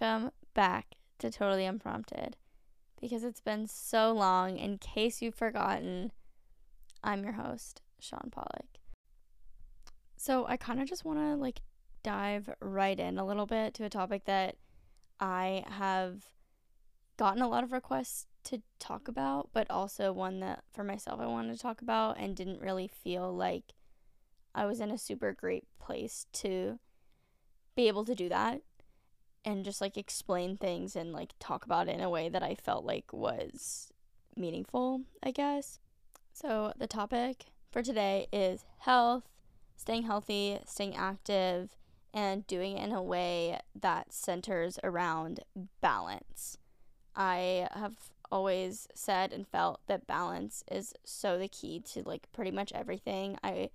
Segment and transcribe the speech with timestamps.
[0.00, 2.36] welcome back to Totally Unprompted
[3.00, 4.58] because it's been so long.
[4.58, 6.12] In case you've forgotten,
[7.02, 8.78] I'm your host, Sean Pollock.
[10.16, 11.60] So I kind of just want to like
[12.02, 14.56] dive right in a little bit to a topic that
[15.20, 16.24] I have
[17.16, 21.26] gotten a lot of requests to talk about, but also one that for myself I
[21.26, 23.74] wanted to talk about and didn't really feel like
[24.54, 26.78] I was in a super great place to
[27.74, 28.60] be able to do that
[29.46, 32.56] and just like explain things and like talk about it in a way that I
[32.56, 33.92] felt like was
[34.36, 35.78] meaningful, I guess.
[36.32, 39.22] So, the topic for today is health,
[39.76, 41.70] staying healthy, staying active,
[42.12, 45.40] and doing it in a way that centers around
[45.80, 46.58] balance.
[47.14, 47.94] I have
[48.30, 53.38] always said and felt that balance is so the key to like pretty much everything.
[53.44, 53.70] I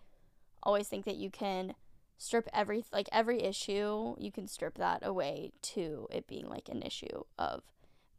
[0.64, 1.76] always think that you can
[2.22, 6.82] strip every like every issue you can strip that away to it being like an
[6.82, 7.64] issue of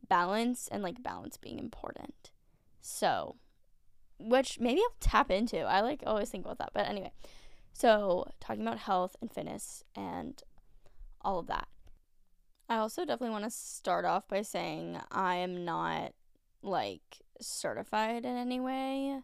[0.09, 2.31] balance and like balance being important.
[2.81, 3.37] So
[4.19, 5.61] which maybe i'll tap into.
[5.61, 6.71] I like always think about that.
[6.75, 7.13] But anyway
[7.73, 10.43] so talking about health and fitness and
[11.23, 11.69] all of that
[12.69, 16.13] i also definitely want to start off by saying i am not
[16.63, 19.21] like certified in any way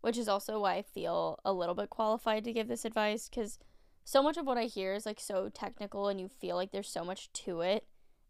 [0.00, 3.58] which is also why i feel a little bit qualified to give this advice because
[4.04, 6.88] so much of what I hear is like so technical and you feel like there's
[6.88, 7.86] so much to it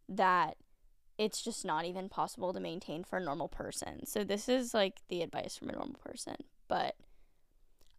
[0.08, 0.56] that
[1.18, 4.06] it's just not even possible to maintain for a normal person.
[4.06, 6.36] So this is like the advice from a normal person,
[6.68, 6.96] but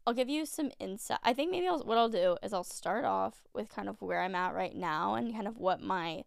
[0.06, 1.20] I'll give you some insight.
[1.24, 4.22] I think maybe I'll, what I'll do is I'll start off with kind of where
[4.22, 6.24] I'm at right now and kind of what my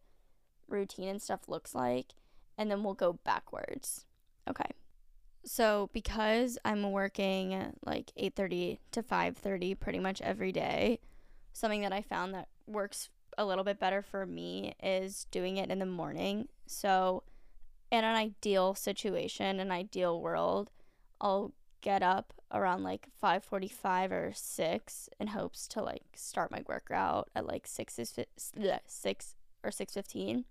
[0.69, 2.15] routine and stuff looks like,
[2.57, 4.07] and then we'll go backwards.
[4.49, 4.71] Okay.
[5.45, 10.99] So because I'm working like 8:30 to 5:30 pretty much every day,
[11.57, 15.71] something that I found that works a little bit better for me is doing it
[15.71, 16.49] in the morning.
[16.67, 17.23] So,
[17.91, 20.71] in an ideal situation, an ideal world,
[21.21, 27.31] I'll get up around like 5:45 or 6 in hopes to like start my workout
[27.35, 28.19] at like 6 is
[28.87, 30.45] 6 or 6:15.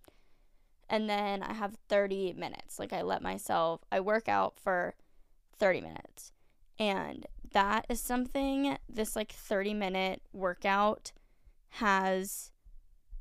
[0.89, 2.79] And then I have 30 minutes.
[2.79, 4.95] Like I let myself I work out for
[5.57, 6.31] 30 minutes.
[6.79, 11.11] And that is something this like 30 minute workout
[11.69, 12.51] has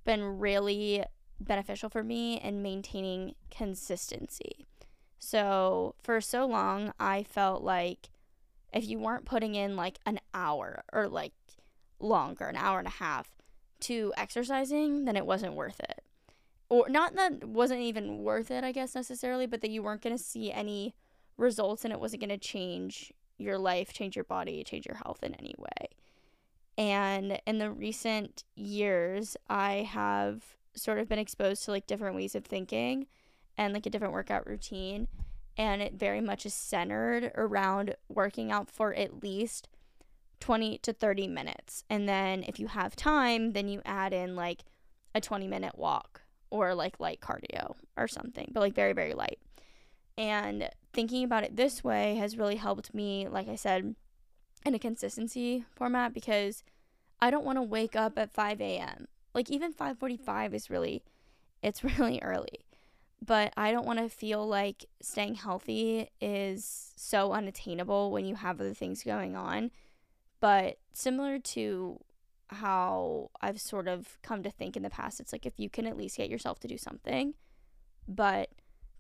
[0.05, 1.05] been really
[1.41, 4.67] beneficial for me in maintaining consistency.
[5.19, 8.11] So, for so long, I felt like
[8.73, 11.33] if you weren't putting in like an hour or like
[11.99, 13.29] longer, an hour and a half
[13.81, 16.03] to exercising, then it wasn't worth it.
[16.69, 20.03] Or not that it wasn't even worth it, I guess necessarily, but that you weren't
[20.03, 20.95] going to see any
[21.37, 25.23] results and it wasn't going to change your life, change your body, change your health
[25.23, 25.89] in any way.
[26.77, 30.43] And in the recent years, I have
[30.75, 33.07] sort of been exposed to like different ways of thinking
[33.57, 35.09] and like a different workout routine.
[35.57, 39.69] And it very much is centered around working out for at least
[40.41, 41.85] 20 to 30 minutes.
[41.89, 44.65] And then if you have time, then you add in like
[45.15, 49.39] a 20 minute walk or like light cardio or something, but like very, very light.
[50.19, 53.95] And thinking about it this way has really helped me, like I said,
[54.65, 56.63] in a consistency format because
[57.21, 59.09] I don't want to wake up at 5 a.m.
[59.35, 61.03] Like even 5:45 is really,
[61.63, 62.65] it's really early.
[63.25, 68.61] But I don't want to feel like staying healthy is so unattainable when you have
[68.61, 69.71] other things going on.
[70.41, 72.01] But similar to
[72.49, 75.87] how I've sort of come to think in the past, it's like if you can
[75.87, 77.35] at least get yourself to do something,
[78.07, 78.51] but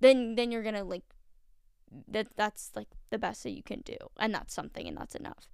[0.01, 1.05] then then you're gonna like
[2.09, 5.49] that that's like the best that you can do and that's something and that's enough.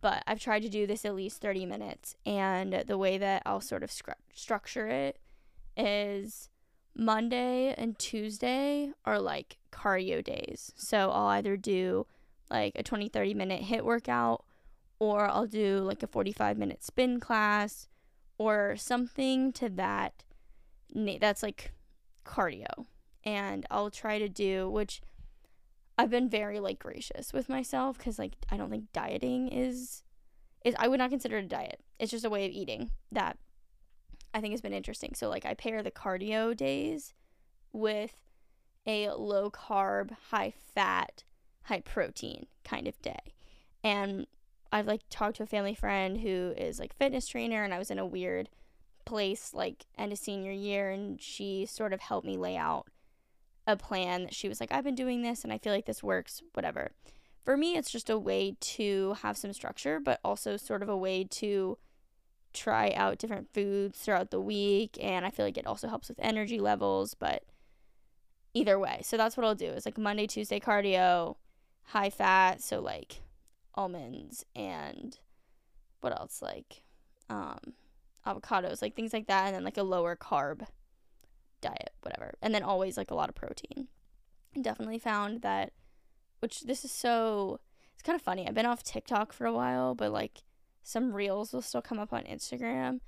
[0.00, 3.60] But i've tried to do this at least 30 minutes and the way that i'll
[3.60, 5.18] sort of scru- structure it
[5.76, 6.48] is
[6.94, 10.72] monday and tuesday are like cardio days.
[10.76, 12.06] So i'll either do
[12.50, 14.44] like a 20 30 minute HIIT workout
[14.98, 17.88] or i'll do like a 45 minute spin class
[18.38, 20.24] or something to that
[21.20, 21.72] that's like
[22.24, 22.86] cardio.
[23.24, 25.00] And i'll try to do which
[25.98, 30.04] I've been very like gracious with myself because like I don't think dieting is
[30.64, 31.80] is I would not consider it a diet.
[31.98, 33.36] It's just a way of eating that
[34.32, 35.14] I think has been interesting.
[35.14, 37.14] So like I pair the cardio days
[37.72, 38.16] with
[38.86, 41.24] a low carb, high fat,
[41.64, 43.34] high protein kind of day.
[43.82, 44.26] And
[44.70, 47.90] I've like talked to a family friend who is like fitness trainer and I was
[47.90, 48.48] in a weird
[49.04, 52.86] place like end of senior year and she sort of helped me lay out
[53.68, 56.02] a plan that she was like, I've been doing this and I feel like this
[56.02, 56.92] works, whatever.
[57.44, 60.96] For me, it's just a way to have some structure, but also sort of a
[60.96, 61.76] way to
[62.54, 66.18] try out different foods throughout the week and I feel like it also helps with
[66.18, 67.44] energy levels, but
[68.54, 69.02] either way.
[69.04, 69.66] So that's what I'll do.
[69.66, 71.36] Is like Monday, Tuesday cardio,
[71.84, 73.20] high fat, so like
[73.74, 75.18] almonds and
[76.00, 76.82] what else like
[77.28, 77.74] um
[78.26, 80.66] avocados, like things like that and then like a lower carb
[81.60, 82.34] diet, whatever.
[82.42, 83.88] And then always like a lot of protein.
[84.60, 85.72] Definitely found that
[86.40, 87.60] which this is so
[87.94, 88.46] it's kind of funny.
[88.46, 90.42] I've been off TikTok for a while, but like
[90.82, 93.00] some reels will still come up on Instagram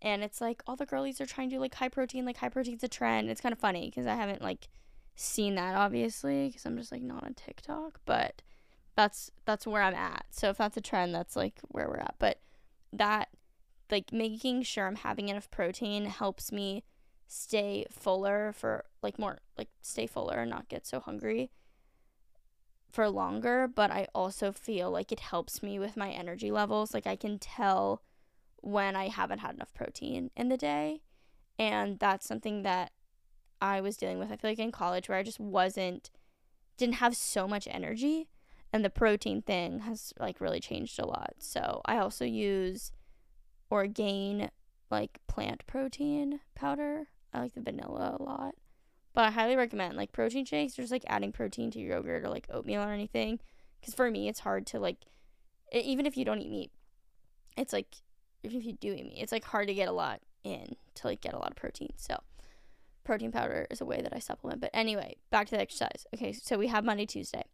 [0.00, 2.48] and it's like all the girlies are trying to do like high protein, like high
[2.48, 3.30] protein's a trend.
[3.30, 4.68] It's kind of funny because I haven't like
[5.16, 8.42] seen that obviously because I'm just like not on TikTok, but
[8.94, 10.26] that's that's where I'm at.
[10.30, 12.14] So if that's a trend, that's like where we're at.
[12.18, 12.38] But
[12.92, 13.28] that
[13.90, 16.84] like making sure I'm having enough protein helps me
[17.28, 21.50] stay fuller for like more like stay fuller and not get so hungry
[22.90, 26.94] for longer, but I also feel like it helps me with my energy levels.
[26.94, 28.02] Like I can tell
[28.56, 31.02] when I haven't had enough protein in the day.
[31.58, 32.92] And that's something that
[33.60, 34.32] I was dealing with.
[34.32, 36.10] I feel like in college where I just wasn't
[36.76, 38.28] didn't have so much energy
[38.72, 41.34] and the protein thing has like really changed a lot.
[41.38, 42.92] So I also use
[43.70, 44.50] Orgain
[44.90, 47.08] like plant protein powder.
[47.32, 48.54] I like the vanilla a lot.
[49.14, 52.24] But I highly recommend like protein shakes or just like adding protein to your yogurt
[52.24, 53.40] or like oatmeal or anything.
[53.80, 54.98] Because for me, it's hard to like,
[55.72, 56.70] even if you don't eat meat,
[57.56, 57.96] it's like,
[58.42, 61.06] even if you do eat meat, it's like hard to get a lot in to
[61.06, 61.92] like get a lot of protein.
[61.96, 62.20] So
[63.04, 64.60] protein powder is a way that I supplement.
[64.60, 66.06] But anyway, back to the exercise.
[66.14, 67.44] Okay, so we have Monday, Tuesday.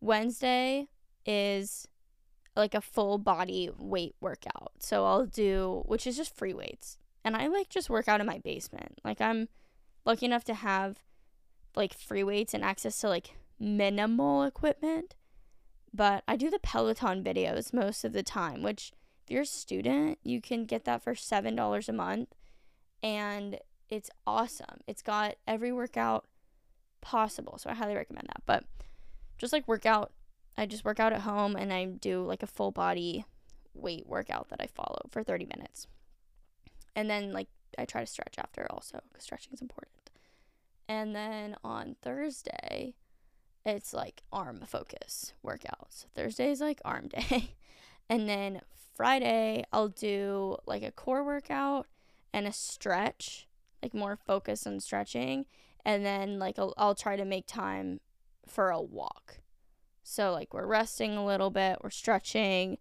[0.00, 0.88] Wednesday
[1.24, 1.88] is
[2.54, 4.72] like a full body weight workout.
[4.80, 6.98] So I'll do, which is just free weights.
[7.26, 9.00] And I like just work out in my basement.
[9.04, 9.48] Like I'm
[10.04, 11.02] lucky enough to have
[11.74, 15.16] like free weights and access to like minimal equipment.
[15.92, 18.92] But I do the Peloton videos most of the time, which
[19.24, 22.28] if you're a student, you can get that for $7 a month.
[23.02, 23.58] And
[23.88, 24.82] it's awesome.
[24.86, 26.26] It's got every workout
[27.00, 27.58] possible.
[27.58, 28.42] So I highly recommend that.
[28.46, 28.62] But
[29.36, 30.12] just like workout,
[30.56, 33.24] I just work out at home and I do like a full body
[33.74, 35.88] weight workout that I follow for 30 minutes.
[36.96, 37.48] And then like
[37.78, 40.10] I try to stretch after also because stretching is important.
[40.88, 42.94] And then on Thursday,
[43.64, 46.06] it's like arm focus workouts.
[46.14, 47.54] Thursday is like arm day.
[48.08, 48.62] and then
[48.96, 51.86] Friday, I'll do like a core workout
[52.32, 53.46] and a stretch
[53.82, 55.46] like more focus on stretching
[55.84, 58.00] and then like I'll, I'll try to make time
[58.46, 59.38] for a walk
[60.02, 62.78] so like we're resting a little bit we're stretching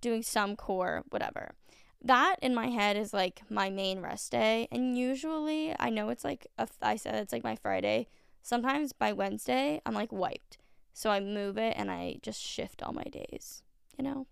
[0.00, 1.54] doing some core whatever
[2.02, 6.24] that in my head is like my main rest day and usually i know it's
[6.24, 8.06] like a, i said it's like my friday.
[8.42, 10.58] Sometimes by wednesday i'm like wiped.
[10.92, 13.62] So i move it and i just shift all my days
[13.96, 14.26] you know?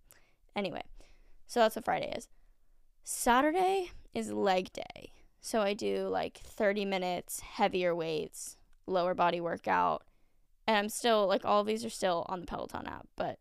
[0.54, 0.82] Anyway
[1.46, 2.28] so that's what friday is.
[3.04, 5.12] Saturday is leg day.
[5.40, 10.02] So I do like 30 minutes, heavier weights, lower body workout.
[10.66, 13.38] And I'm still like all these are still on the Peloton app, but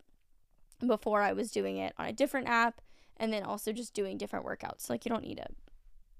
[0.86, 2.82] before I was doing it on a different app
[3.18, 4.90] and then also just doing different workouts.
[4.90, 5.48] Like you don't need a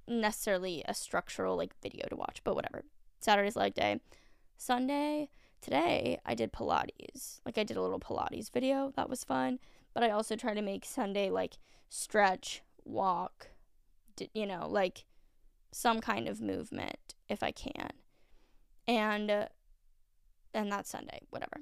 [0.08, 2.84] necessarily a structural like video to watch, but whatever.
[3.20, 4.00] Saturday's leg day.
[4.58, 5.30] Sunday,
[5.62, 7.42] today I did Pilates.
[7.46, 8.94] Like I did a little Pilates video.
[8.96, 9.60] That was fun.
[9.94, 11.58] But I also try to make Sunday like
[11.90, 13.48] stretch, walk,
[14.34, 15.06] you know, like
[15.72, 17.92] some kind of movement if I can.
[18.88, 19.48] And uh,
[20.54, 21.62] and that's Sunday, whatever.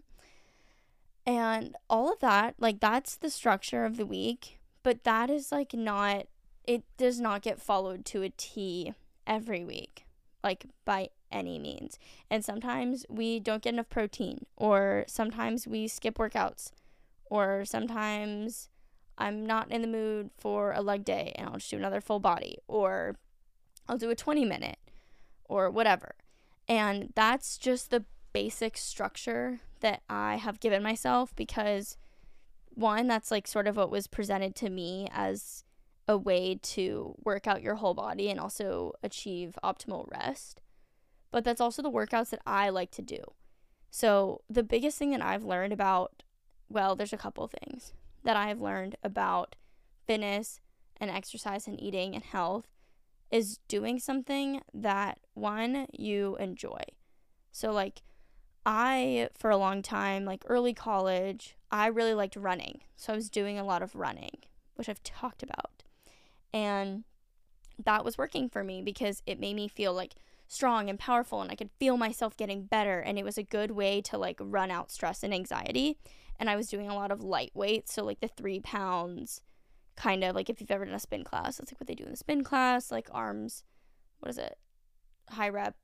[1.25, 5.73] And all of that, like that's the structure of the week, but that is like
[5.73, 6.27] not
[6.65, 8.93] it does not get followed to a T
[9.27, 10.05] every week,
[10.43, 11.99] like by any means.
[12.29, 16.71] And sometimes we don't get enough protein, or sometimes we skip workouts,
[17.25, 18.69] or sometimes
[19.17, 22.19] I'm not in the mood for a leg day and I'll just do another full
[22.19, 23.15] body, or
[23.87, 24.77] I'll do a 20 minute
[25.45, 26.15] or whatever.
[26.67, 31.97] And that's just the basic structure that I have given myself because
[32.75, 35.63] one, that's like sort of what was presented to me as
[36.07, 40.61] a way to work out your whole body and also achieve optimal rest.
[41.31, 43.21] But that's also the workouts that I like to do.
[43.89, 46.23] So, the biggest thing that I've learned about,
[46.67, 49.55] well, there's a couple things that I've learned about
[50.07, 50.59] fitness
[50.97, 52.65] and exercise and eating and health
[53.31, 56.81] is doing something that one you enjoy.
[57.51, 58.01] So like
[58.65, 62.81] I for a long time, like early college, I really liked running.
[62.95, 64.43] So I was doing a lot of running,
[64.75, 65.83] which I've talked about.
[66.53, 67.03] And
[67.83, 70.13] that was working for me because it made me feel like
[70.47, 73.71] strong and powerful and I could feel myself getting better and it was a good
[73.71, 75.97] way to like run out stress and anxiety.
[76.39, 79.41] And I was doing a lot of lightweight, so like the three pounds
[79.95, 82.03] kind of like if you've ever done a spin class, that's like what they do
[82.03, 83.63] in the spin class, like arms,
[84.19, 84.59] what is it?
[85.29, 85.75] High rep,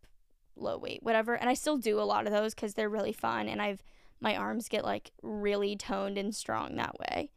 [0.55, 1.33] low weight, whatever.
[1.33, 3.81] And I still do a lot of those cuz they're really fun and I've
[4.21, 7.31] my arms get like really toned and strong that way.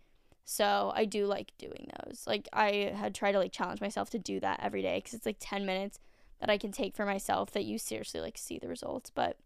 [0.44, 2.24] So I do like doing those.
[2.26, 5.26] Like I had tried to like challenge myself to do that every day cuz it's
[5.26, 5.98] like 10 minutes
[6.40, 9.36] that I can take for myself that you seriously like see the results, but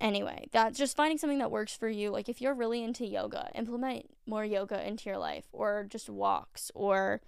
[0.00, 2.10] anyway, that's just finding something that works for you.
[2.10, 6.70] Like if you're really into yoga, implement more yoga into your life or just walks
[6.74, 7.22] or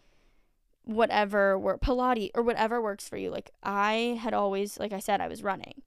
[0.84, 3.30] whatever work Pilates or whatever works for you.
[3.30, 5.82] Like I had always like I said I was running.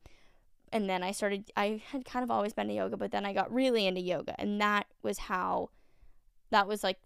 [0.72, 3.34] And then I started I had kind of always been to yoga, but then I
[3.34, 5.70] got really into yoga and that was how
[6.52, 7.00] that was like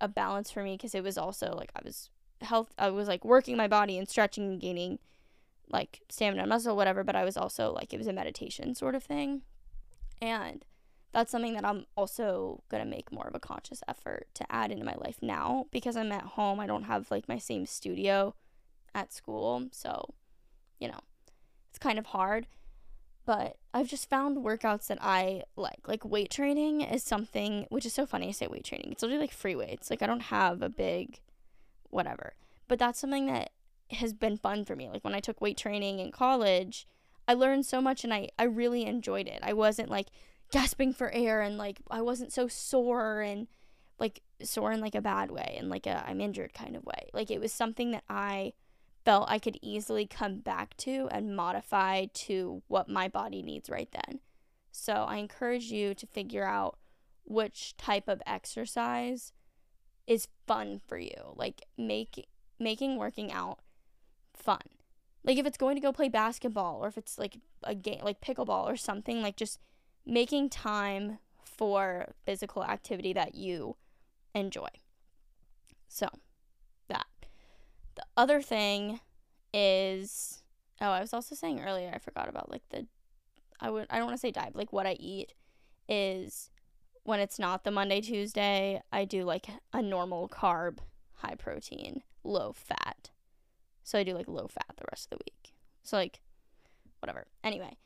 [0.00, 2.10] a balance for me because it was also like I was
[2.40, 4.98] health I was like working my body and stretching and gaining
[5.68, 9.02] like stamina muscle whatever but i was also like it was a meditation sort of
[9.02, 9.42] thing.
[10.22, 10.64] And
[11.12, 14.70] that's something that i'm also going to make more of a conscious effort to add
[14.70, 18.34] into my life now because i'm at home i don't have like my same studio
[18.94, 20.14] at school so
[20.78, 21.00] you know
[21.70, 22.46] it's kind of hard
[23.26, 27.92] but i've just found workouts that i like like weight training is something which is
[27.92, 30.62] so funny I say weight training it's literally like free weights like i don't have
[30.62, 31.20] a big
[31.90, 32.34] whatever
[32.68, 33.50] but that's something that
[33.90, 34.88] has been fun for me.
[34.88, 36.86] Like when I took weight training in college,
[37.28, 39.40] I learned so much and I, I really enjoyed it.
[39.42, 40.08] I wasn't like
[40.50, 43.46] gasping for air and like I wasn't so sore and
[43.98, 47.10] like sore in like a bad way and like a I'm injured kind of way.
[47.12, 48.52] Like it was something that I
[49.06, 53.88] felt I could easily come back to and modify to what my body needs right
[53.92, 54.18] then.
[54.72, 56.76] So I encourage you to figure out
[57.24, 59.32] which type of exercise
[60.08, 61.34] is fun for you.
[61.36, 62.26] Like make
[62.58, 63.60] making working out
[64.34, 64.60] fun.
[65.22, 68.20] Like if it's going to go play basketball or if it's like a game like
[68.20, 69.60] pickleball or something, like just
[70.04, 73.76] making time for physical activity that you
[74.34, 74.68] enjoy.
[75.86, 76.08] So.
[77.96, 79.00] The other thing
[79.52, 80.42] is
[80.80, 82.86] oh, I was also saying earlier, I forgot about like the
[83.60, 85.32] I would I don't want to say diet, like what I eat
[85.88, 86.50] is
[87.02, 90.78] when it's not the Monday Tuesday, I do like a normal carb,
[91.14, 93.10] high protein, low fat
[93.86, 95.54] so I do like low fat the rest of the week.
[95.84, 96.20] So like
[96.98, 97.28] whatever.
[97.44, 97.76] Anyway,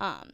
[0.00, 0.30] um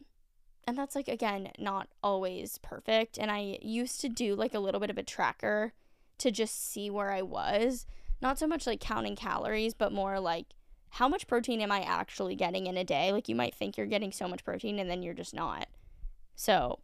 [0.65, 4.79] and that's like again not always perfect and I used to do like a little
[4.79, 5.73] bit of a tracker
[6.19, 7.87] to just see where I was.
[8.21, 10.47] Not so much like counting calories, but more like
[10.91, 13.11] how much protein am I actually getting in a day?
[13.11, 15.67] Like you might think you're getting so much protein and then you're just not.
[16.35, 16.79] So,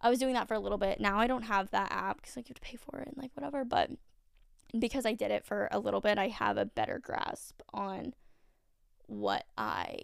[0.00, 1.00] I was doing that for a little bit.
[1.00, 3.16] Now I don't have that app cuz like you have to pay for it and
[3.16, 3.90] like whatever, but
[4.78, 8.14] because I did it for a little bit, I have a better grasp on
[9.06, 9.98] what I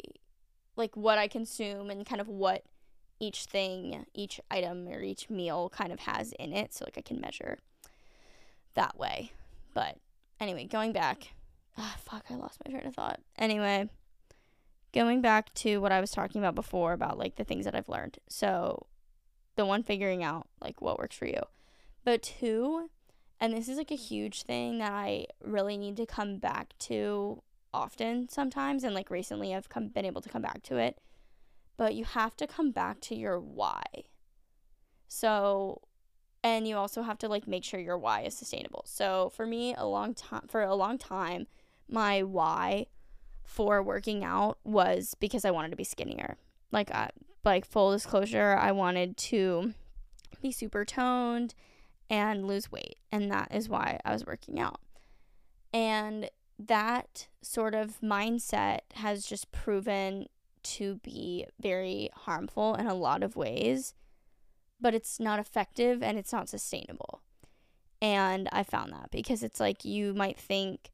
[0.76, 2.64] like what I consume and kind of what
[3.20, 7.02] each thing, each item or each meal kind of has in it so like I
[7.02, 7.58] can measure
[8.74, 9.32] that way.
[9.74, 9.98] But
[10.42, 11.34] anyway, going back.
[11.78, 13.20] Ah, fuck, I lost my train of thought.
[13.38, 13.88] Anyway,
[14.92, 17.88] going back to what I was talking about before about like the things that I've
[17.88, 18.18] learned.
[18.28, 18.86] So,
[19.56, 21.40] the one figuring out like what works for you.
[22.04, 22.90] But two,
[23.40, 27.42] and this is like a huge thing that I really need to come back to
[27.74, 30.98] often sometimes and like recently I've come been able to come back to it.
[31.76, 33.82] But you have to come back to your why.
[35.08, 35.82] So
[36.42, 38.84] and you also have to like make sure your why is sustainable.
[38.86, 41.46] So for me a long time for a long time
[41.88, 42.86] my why
[43.44, 46.36] for working out was because I wanted to be skinnier.
[46.70, 47.10] Like I,
[47.44, 49.74] like full disclosure, I wanted to
[50.40, 51.54] be super toned
[52.08, 52.96] and lose weight.
[53.10, 54.80] And that is why I was working out.
[55.72, 60.26] And that sort of mindset has just proven
[60.62, 63.94] to be very harmful in a lot of ways,
[64.82, 67.22] but it's not effective and it's not sustainable.
[68.02, 70.90] And I found that because it's like you might think,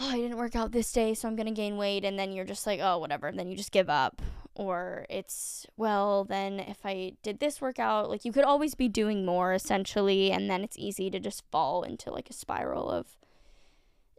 [0.00, 2.04] oh, I didn't work out this day, so I'm going to gain weight.
[2.04, 3.28] And then you're just like, oh, whatever.
[3.28, 4.20] And then you just give up
[4.54, 9.24] or it's well then if i did this workout like you could always be doing
[9.24, 13.16] more essentially and then it's easy to just fall into like a spiral of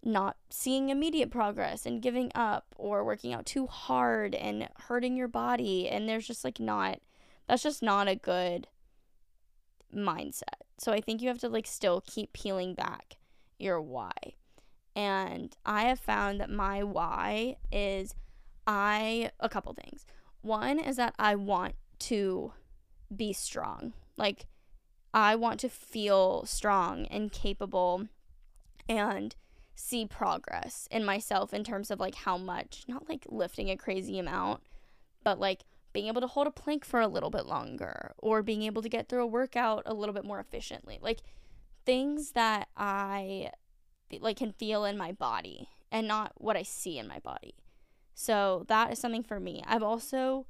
[0.04, 5.28] not seeing immediate progress and giving up or working out too hard and hurting your
[5.28, 7.00] body and there's just like not
[7.48, 8.68] that's just not a good
[9.96, 10.64] mindset.
[10.80, 13.18] So i think you have to like still keep peeling back
[13.60, 14.12] your why.
[14.96, 18.16] And i have found that my why is
[18.68, 20.06] i a couple things.
[20.42, 22.52] One is that I want to
[23.16, 23.94] be strong.
[24.18, 24.46] Like,
[25.14, 28.08] I want to feel strong and capable
[28.90, 29.36] and
[29.76, 34.20] see progress in myself in terms of like how much, not like lifting a crazy
[34.20, 34.64] amount,
[35.24, 38.64] but like being able to hold a plank for a little bit longer or being
[38.64, 41.00] able to get through a workout a little bit more efficiently.
[41.02, 41.22] Like,
[41.86, 43.52] things that I
[44.20, 47.56] like can feel in my body and not what I see in my body.
[48.14, 49.64] So that is something for me.
[49.66, 50.46] I've also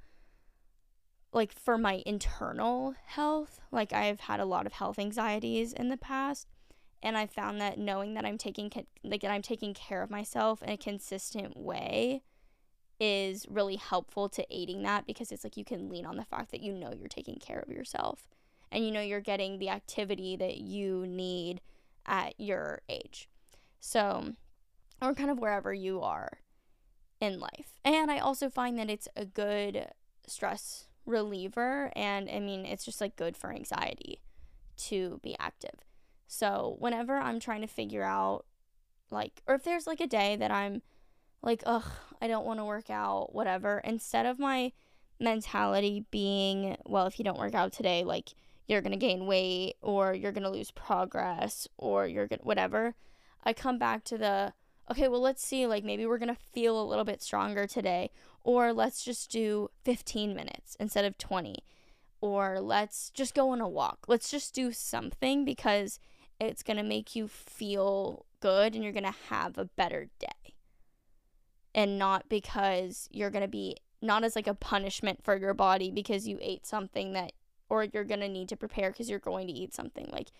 [1.32, 5.98] like for my internal health, like I've had a lot of health anxieties in the
[5.98, 6.48] past
[7.02, 8.72] and I found that knowing that I'm taking
[9.04, 12.24] like that I'm taking care of myself in a consistent way
[13.00, 16.52] is really helpful to aiding that because it's like you can lean on the fact
[16.52, 18.28] that you know you're taking care of yourself
[18.72, 21.62] and you know you're getting the activity that you need
[22.06, 23.30] at your age.
[23.80, 24.34] So,
[25.02, 26.40] or kind of wherever you are
[27.20, 27.80] in life.
[27.84, 29.88] And I also find that it's a good
[30.26, 34.22] stress reliever and I mean it's just like good for anxiety
[34.78, 35.86] to be active.
[36.28, 38.46] So, whenever I'm trying to figure out
[39.12, 40.82] like or if there's like a day that I'm
[41.44, 44.72] like ugh, I don't want to work out, whatever, instead of my
[45.20, 48.34] mentality being, well, if you don't work out today, like
[48.68, 52.46] you're going to gain weight or you're going to lose progress or you're going to
[52.46, 52.96] whatever.
[53.44, 54.54] I come back to the
[54.90, 58.10] okay, well, let's see like maybe we're going to feel a little bit stronger today
[58.44, 61.58] or let's just do 15 minutes instead of 20
[62.22, 64.06] or let's just go on a walk.
[64.08, 66.00] Let's just do something because
[66.40, 70.43] it's going to make you feel good and you're going to have a better day.
[71.76, 75.90] And not because you're going to be not as like a punishment for your body
[75.90, 77.32] because you ate something that
[77.70, 80.08] or you're going to need to prepare because you're going to eat something.
[80.12, 80.32] Like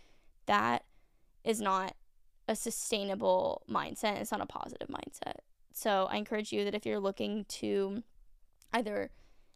[0.46, 0.84] that
[1.44, 1.96] is not
[2.48, 4.20] a sustainable mindset.
[4.20, 5.38] It's not a positive mindset.
[5.74, 8.04] So I encourage you that if you're looking to
[8.74, 9.10] either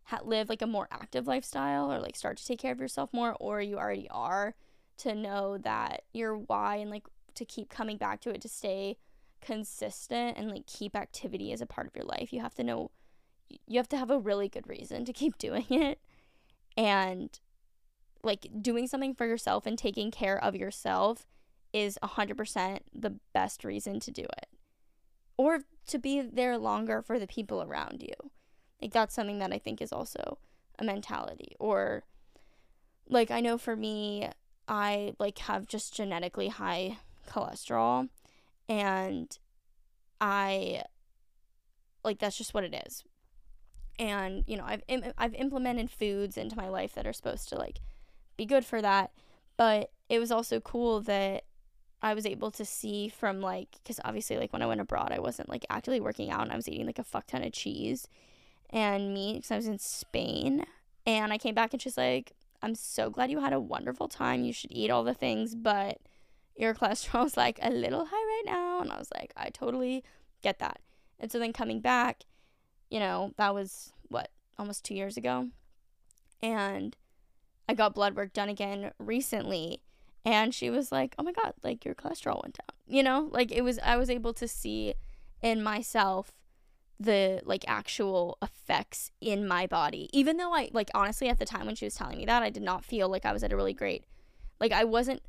[0.03, 3.13] ha- live like a more active lifestyle or like start to take care of yourself
[3.13, 4.55] more, or you already are,
[4.97, 7.05] to know that your why and like
[7.35, 8.97] to keep coming back to it to stay
[9.41, 12.33] consistent and like keep activity as a part of your life.
[12.33, 12.91] You have to know,
[13.67, 15.99] you have to have a really good reason to keep doing it.
[16.75, 17.39] And
[18.23, 21.25] like doing something for yourself and taking care of yourself
[21.73, 24.47] is 100% the best reason to do it.
[25.37, 28.31] Or to be there longer for the people around you.
[28.81, 30.39] Like that's something that I think is also
[30.79, 32.03] a mentality or
[33.09, 34.29] like I know for me
[34.67, 38.09] I like have just genetically high cholesterol
[38.69, 39.37] and
[40.19, 40.83] I
[42.03, 43.03] like that's just what it is.
[43.99, 47.55] And you know, I've Im- I've implemented foods into my life that are supposed to
[47.55, 47.79] like
[48.37, 49.11] be good for that.
[49.57, 51.43] But it was also cool that
[52.01, 55.19] I was able to see from like, because obviously, like when I went abroad, I
[55.19, 58.07] wasn't like actively working out and I was eating like a fuck ton of cheese
[58.69, 60.65] and meat because I was in Spain.
[61.05, 64.43] And I came back and she's like, I'm so glad you had a wonderful time.
[64.43, 65.99] You should eat all the things, but
[66.57, 68.81] your cholesterol is like a little high right now.
[68.81, 70.03] And I was like, I totally
[70.41, 70.79] get that.
[71.19, 72.23] And so then coming back,
[72.89, 75.47] you know, that was what, almost two years ago.
[76.41, 76.95] And
[77.67, 79.81] I got blood work done again recently
[80.27, 83.29] and she was like, "Oh my god, like your cholesterol went down." You know?
[83.31, 84.93] Like it was I was able to see
[85.41, 86.33] in myself
[86.99, 90.09] the like actual effects in my body.
[90.11, 92.49] Even though I like honestly at the time when she was telling me that, I
[92.49, 94.03] did not feel like I was at a really great
[94.59, 95.21] like I wasn't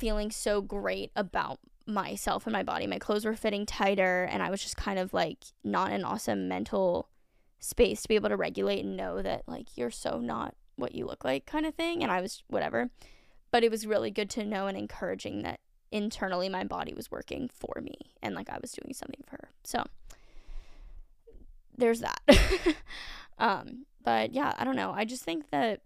[0.00, 2.86] feeling so great about myself and my body.
[2.86, 6.48] My clothes were fitting tighter and I was just kind of like not an awesome
[6.48, 7.08] mental
[7.58, 11.04] space to be able to regulate and know that like you're so not what you
[11.04, 12.88] look like kind of thing and I was whatever.
[13.50, 15.60] But it was really good to know and encouraging that
[15.92, 19.50] internally my body was working for me and like I was doing something for her.
[19.64, 19.84] So
[21.76, 22.22] there's that.
[23.38, 24.92] um but yeah, I don't know.
[24.92, 25.82] I just think that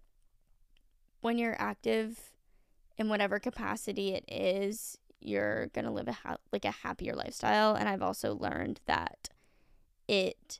[1.19, 2.34] when you're active
[2.97, 7.75] in whatever capacity it is, you're going to live a ha- like a happier lifestyle.
[7.75, 9.29] And I've also learned that
[10.07, 10.59] it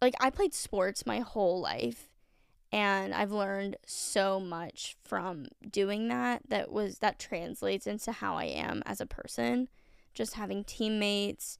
[0.00, 2.08] like I played sports my whole life
[2.72, 8.44] and I've learned so much from doing that that was that translates into how I
[8.44, 9.68] am as a person.
[10.14, 11.58] Just having teammates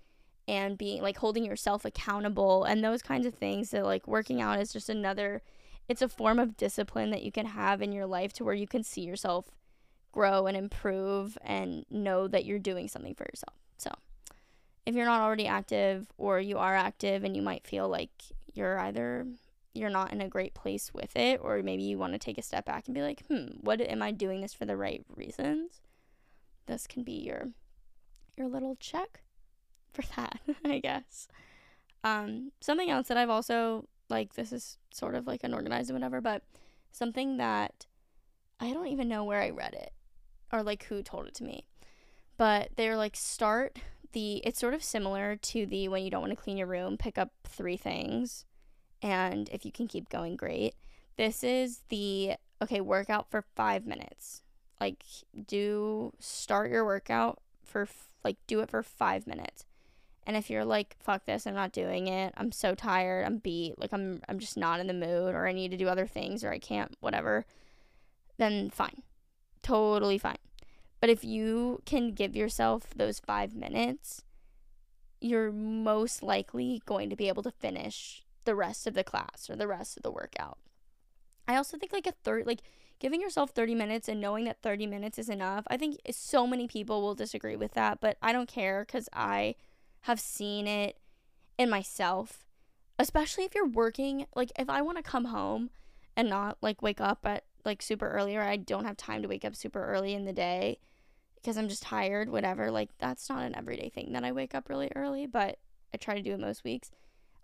[0.48, 4.58] and being like holding yourself accountable and those kinds of things that like working out
[4.58, 5.42] is just another
[5.90, 8.68] it's a form of discipline that you can have in your life to where you
[8.68, 9.46] can see yourself
[10.12, 13.56] grow and improve and know that you're doing something for yourself.
[13.76, 13.90] So,
[14.86, 18.10] if you're not already active or you are active and you might feel like
[18.54, 19.26] you're either
[19.74, 22.42] you're not in a great place with it or maybe you want to take a
[22.42, 25.80] step back and be like hmm what am i doing this for the right reasons
[26.66, 27.50] this can be your
[28.36, 29.20] your little check
[29.92, 31.28] for that i guess
[32.02, 36.20] um something else that i've also like this is sort of like unorganized and whatever
[36.20, 36.42] but
[36.90, 37.86] something that
[38.58, 39.92] i don't even know where i read it
[40.52, 41.64] or like who told it to me
[42.36, 43.78] but they're like start
[44.12, 46.96] the it's sort of similar to the when you don't want to clean your room
[46.96, 48.44] pick up three things
[49.02, 50.74] and if you can keep going, great.
[51.16, 54.42] This is the okay, workout for five minutes.
[54.80, 55.02] Like,
[55.46, 57.88] do start your workout for
[58.24, 59.64] like do it for five minutes.
[60.26, 62.34] And if you're like, fuck this, I'm not doing it.
[62.36, 63.24] I'm so tired.
[63.24, 63.78] I'm beat.
[63.78, 66.44] Like I'm I'm just not in the mood or I need to do other things
[66.44, 67.46] or I can't whatever.
[68.36, 69.02] Then fine.
[69.62, 70.38] Totally fine.
[71.00, 74.22] But if you can give yourself those 5 minutes,
[75.20, 79.56] you're most likely going to be able to finish the rest of the class or
[79.56, 80.58] the rest of the workout.
[81.48, 82.60] I also think like a third like
[82.98, 85.64] giving yourself 30 minutes and knowing that 30 minutes is enough.
[85.68, 89.54] I think so many people will disagree with that, but I don't care cuz I
[90.02, 90.98] have seen it
[91.58, 92.46] in myself,
[92.98, 95.70] especially if you're working like if I want to come home
[96.16, 99.28] and not like wake up at like super early or I don't have time to
[99.28, 100.78] wake up super early in the day
[101.36, 102.70] because I'm just tired, whatever.
[102.70, 105.58] Like that's not an everyday thing that I wake up really early, but
[105.92, 106.90] I try to do it most weeks.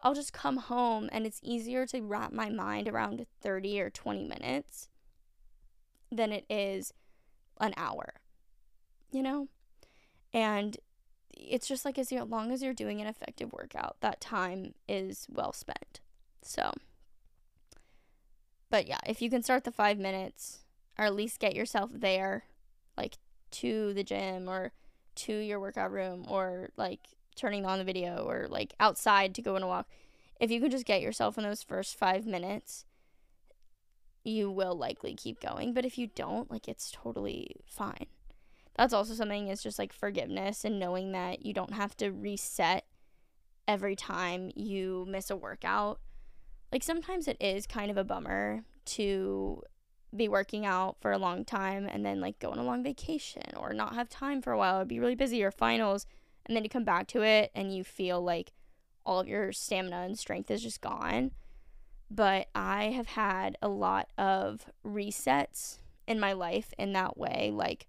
[0.03, 4.25] I'll just come home and it's easier to wrap my mind around 30 or 20
[4.25, 4.89] minutes
[6.13, 6.93] than it is
[7.61, 8.15] an hour.
[9.11, 9.49] You know?
[10.33, 10.77] And
[11.37, 15.53] it's just like as long as you're doing an effective workout, that time is well
[15.53, 16.01] spent.
[16.43, 16.73] So
[18.71, 20.61] but yeah, if you can start the 5 minutes
[20.99, 22.45] or at least get yourself there
[22.97, 23.17] like
[23.53, 24.73] to the gym or
[25.15, 27.01] to your workout room or like
[27.37, 29.89] turning on the video or like outside to go on a walk,
[30.41, 32.85] if you can just get yourself in those first five minutes,
[34.25, 35.73] you will likely keep going.
[35.73, 38.07] But if you don't, like it's totally fine.
[38.77, 42.85] That's also something is just like forgiveness and knowing that you don't have to reset
[43.67, 46.01] every time you miss a workout.
[46.73, 49.63] Like sometimes it is kind of a bummer to
[50.15, 53.43] be working out for a long time and then like go on a long vacation
[53.57, 56.07] or not have time for a while or be really busy or finals
[56.47, 58.53] and then you come back to it and you feel like
[59.05, 61.33] all of your stamina and strength is just gone.
[62.11, 67.51] But I have had a lot of resets in my life in that way.
[67.53, 67.87] Like,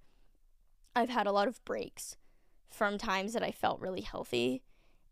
[0.98, 2.18] I've had a lot of breaks
[2.70, 4.64] from times that I felt really healthy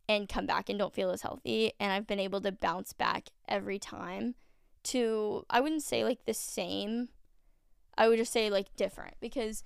[0.10, 1.74] and come back and don't feel as healthy.
[1.80, 4.34] And I've been able to bounce back every time
[4.86, 7.10] to, I wouldn't say like the same,
[7.98, 9.64] I would just say like different because,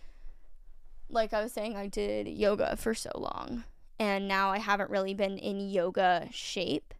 [1.09, 3.63] like I was saying, I did yoga for so long
[3.97, 6.93] and now I haven't really been in yoga shape,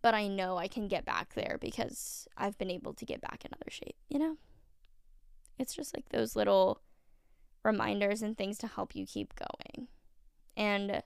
[0.00, 3.44] but I know I can get back there because I've been able to get back
[3.44, 4.38] in other shape, you know?
[5.58, 6.80] It's just like those little
[7.64, 9.88] reminders and things to help you keep going.
[10.56, 11.02] And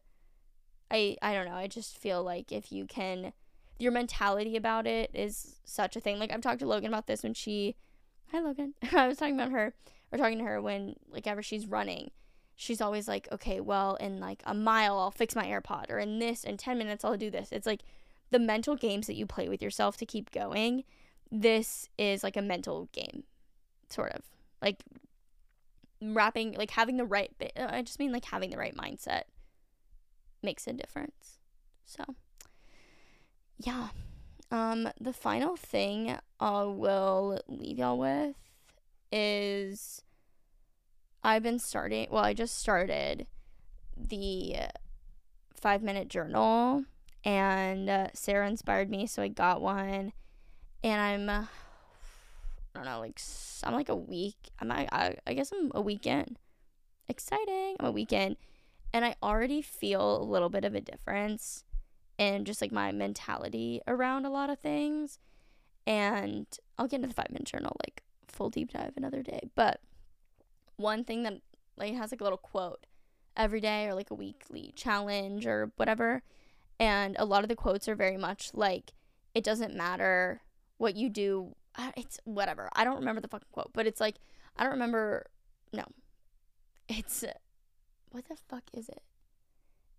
[0.90, 3.32] I I don't know, I just feel like if you can
[3.78, 6.18] your mentality about it is such a thing.
[6.18, 7.76] Like I've talked to Logan about this when she
[8.32, 8.74] Hi Logan.
[8.92, 9.74] I was talking about her
[10.12, 12.10] or talking to her when like ever she's running
[12.58, 16.18] she's always like, okay, well, in like a mile, I'll fix my AirPod, or in
[16.18, 17.52] this, in 10 minutes, I'll do this.
[17.52, 17.82] It's like
[18.30, 20.82] the mental games that you play with yourself to keep going.
[21.30, 23.22] This is like a mental game,
[23.88, 24.22] sort of
[24.60, 24.82] like
[26.00, 29.22] wrapping, like having the right, I just mean like having the right mindset
[30.42, 31.38] makes a difference.
[31.84, 32.04] So,
[33.58, 33.88] yeah.
[34.50, 38.34] Um, the final thing I will leave y'all with
[39.12, 40.02] is
[41.22, 43.26] I've been starting, well, I just started
[43.96, 44.56] the
[45.52, 46.84] five minute journal,
[47.24, 50.12] and uh, Sarah inspired me, so I got one.
[50.82, 51.46] And I'm, uh,
[52.78, 53.20] I don't know, like,
[53.64, 56.38] I'm like a week, I'm, I, I guess I'm a weekend.
[57.08, 57.76] Exciting.
[57.80, 58.36] I'm a weekend.
[58.92, 61.64] And I already feel a little bit of a difference
[62.18, 65.18] in just like my mentality around a lot of things.
[65.86, 69.50] And I'll get into the five minute journal, like, full deep dive another day.
[69.56, 69.80] But
[70.76, 71.40] one thing that
[71.76, 72.86] like has like a little quote
[73.36, 76.22] every day or like a weekly challenge or whatever.
[76.78, 78.92] And a lot of the quotes are very much like
[79.34, 80.42] it doesn't matter
[80.76, 81.56] what you do.
[81.96, 82.68] It's whatever.
[82.74, 84.16] I don't remember the fucking quote, but it's like
[84.56, 85.26] I don't remember.
[85.72, 85.84] No,
[86.88, 87.24] it's
[88.10, 89.02] what the fuck is it?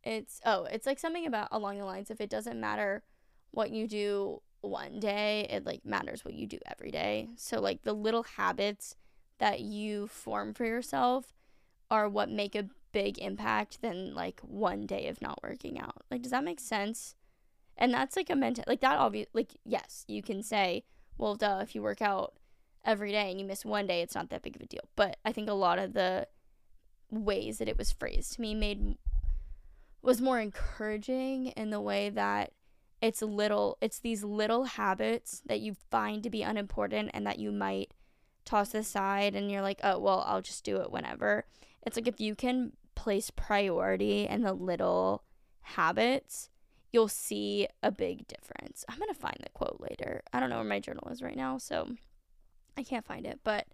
[0.04, 3.04] It's oh, it's like something about along the lines if it doesn't matter
[3.52, 7.30] what you do one day, it like matters what you do every day.
[7.36, 8.96] So like the little habits
[9.40, 11.34] that you form for yourself
[11.90, 16.04] are what make a big impact than like one day of not working out.
[16.12, 17.16] Like, does that make sense?
[17.78, 20.84] And that's like a mental, like that obvious, like, yes, you can say,
[21.20, 22.34] well, duh, if you work out
[22.84, 24.90] every day and you miss one day, it's not that big of a deal.
[24.96, 26.28] But I think a lot of the
[27.12, 28.98] ways that it was phrased to me made,
[30.02, 32.54] was more encouraging in the way that
[33.02, 37.52] it's little, it's these little habits that you find to be unimportant and that you
[37.52, 37.92] might
[38.46, 41.46] toss aside and you're like, oh, well, I'll just do it whenever.
[41.86, 45.24] It's like if you can place priority in the little
[45.62, 46.50] habits,
[46.92, 48.84] you'll see a big difference.
[48.90, 50.22] I'm going to find the quote later.
[50.34, 51.88] I don't know where my journal is right now, so
[52.78, 53.68] I can't find it, but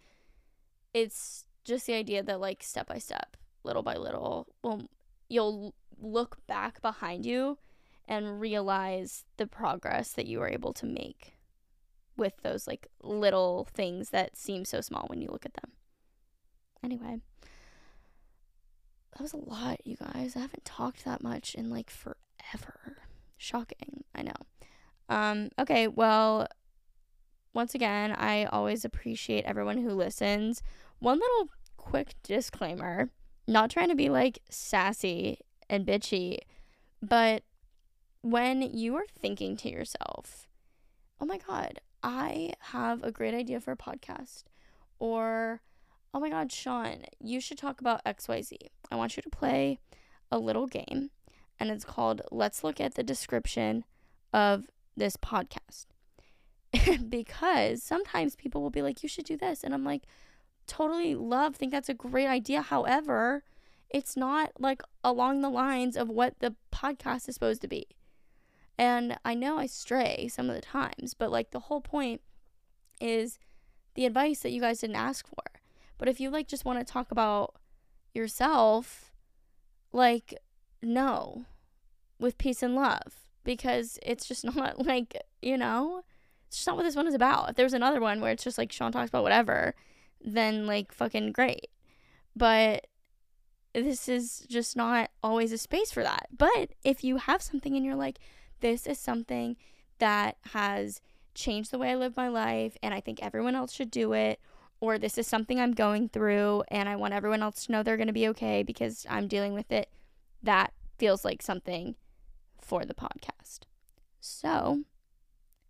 [0.94, 4.90] it's just the idea that like step by step, little by little, well,
[5.30, 7.58] you'll look back behind you
[8.08, 11.34] and realize the progress that you were able to make
[12.18, 15.72] with those like little things that seem so small when you look at them.
[16.84, 17.20] Anyway,
[19.12, 20.36] that was a lot, you guys.
[20.36, 22.98] I haven't talked that much in like forever.
[23.46, 24.34] Shocking, I know.
[25.08, 26.48] Um, okay, well,
[27.54, 30.64] once again, I always appreciate everyone who listens.
[30.98, 33.12] One little quick disclaimer
[33.48, 35.38] not trying to be like sassy
[35.70, 36.40] and bitchy,
[37.04, 37.44] but
[38.22, 40.48] when you are thinking to yourself,
[41.22, 44.46] oh my God, I have a great idea for a podcast,
[44.98, 45.62] or
[46.16, 48.58] oh my God, Sean, you should talk about XYZ.
[48.90, 49.78] I want you to play
[50.32, 51.12] a little game,
[51.60, 53.86] and it's called Let's Look at the Description
[54.34, 55.86] of This Podcast.
[57.10, 59.64] because sometimes people will be like, you should do this.
[59.64, 60.04] And I'm like,
[60.68, 62.62] totally love, think that's a great idea.
[62.62, 63.44] However,
[63.90, 67.88] it's not like along the lines of what the podcast is supposed to be.
[68.78, 72.22] And I know I stray some of the times, but like the whole point
[73.00, 73.40] is
[73.94, 75.44] the advice that you guys didn't ask for.
[75.98, 77.56] But if you like just want to talk about
[78.14, 79.14] yourself,
[79.94, 80.34] like
[80.86, 81.46] no,
[82.20, 86.04] with peace and love because it's just not like, you know,
[86.48, 87.50] it's just not what this one is about.
[87.50, 89.76] If there's another one where it's just like Sean talks about whatever,
[90.24, 91.68] then like fucking great.
[92.36, 92.88] But
[93.74, 96.28] this is just not always a space for that.
[96.36, 98.20] But if you have something and you're like,
[98.62, 99.58] this is something
[100.00, 101.02] that has
[101.34, 104.40] changed the way I live my life and I think everyone else should do it,
[104.80, 107.98] or this is something I'm going through and I want everyone else to know they're
[107.98, 109.90] going to be okay because I'm dealing with it,
[110.44, 111.96] that feels like something
[112.60, 113.62] for the podcast.
[114.20, 114.84] So,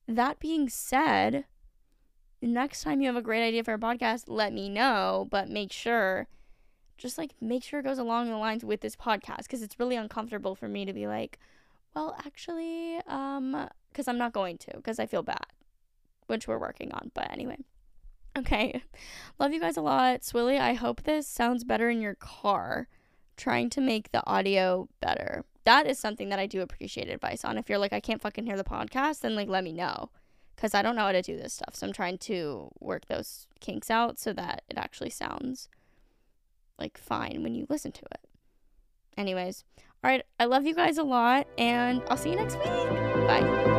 [0.08, 1.46] that being said,
[2.42, 5.72] next time you have a great idea for a podcast, let me know, but make
[5.72, 6.28] sure
[6.98, 9.96] just like make sure it goes along the lines with this podcast because it's really
[9.96, 11.40] uncomfortable for me to be like,
[11.94, 15.46] well, actually, um, because I'm not going to because I feel bad,
[16.28, 17.12] which we're working on.
[17.14, 17.58] But anyway,
[18.38, 18.82] okay,
[19.40, 20.60] love you guys a lot, Swilly.
[20.60, 22.88] I hope this sounds better in your car.
[23.38, 25.44] Trying to make the audio better.
[25.66, 27.58] That is something that I do appreciate advice on.
[27.58, 30.10] If you're like, I can't fucking hear the podcast, then like let me know
[30.56, 31.76] because I don't know how to do this stuff.
[31.76, 35.70] So I'm trying to work those kinks out so that it actually sounds
[36.80, 38.22] like fine when you listen to it.
[39.18, 39.64] Anyways,
[40.04, 42.66] all right, I love you guys a lot and I'll see you next week.
[43.28, 43.75] Bye.